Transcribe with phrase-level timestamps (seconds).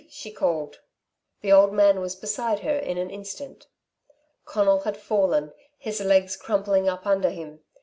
[0.09, 0.79] she called.
[1.41, 3.67] The old man was beside her in an instant.
[4.45, 7.59] Conal had fallen, his legs crumpling up under him.